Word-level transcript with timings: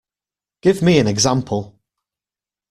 Give 0.63 0.81
me 0.81 0.97
an 0.97 1.05
example 1.05 1.79